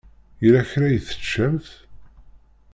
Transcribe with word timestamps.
Yella 0.43 0.69
kra 0.69 0.85
i 0.91 0.99
teččamt? 1.07 1.67